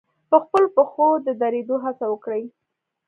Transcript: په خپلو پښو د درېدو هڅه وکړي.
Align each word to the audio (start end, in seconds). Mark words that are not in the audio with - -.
په 0.29 0.37
خپلو 0.43 0.67
پښو 0.75 1.07
د 1.25 1.27
درېدو 1.41 1.75
هڅه 1.85 2.05
وکړي. 2.09 2.43